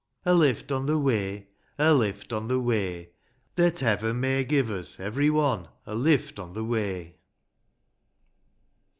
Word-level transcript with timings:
A 0.25 0.33
lift 0.33 0.71
on 0.71 0.87
the 0.87 0.97
way; 0.97 1.49
A 1.77 1.93
lift 1.93 2.33
on 2.33 2.47
the 2.47 2.59
way; 2.59 3.11
That 3.55 3.77
heaven 3.81 4.19
may 4.19 4.43
give 4.43 4.71
us, 4.71 4.99
ev'ry 4.99 5.29
one, 5.29 5.67
a 5.85 5.93
lift 5.93 6.39
on 6.39 6.53
the 6.53 6.63
way. 6.65 7.17